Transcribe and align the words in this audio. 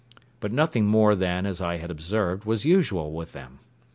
but 0.39 0.51
nothing 0.51 0.87
more 0.87 1.15
than, 1.15 1.45
as 1.45 1.61
I 1.61 1.75
had 1.77 1.91
observed, 1.91 2.43
was 2.43 2.65
usual 2.65 3.13
with 3.13 3.33
them. 3.33 3.59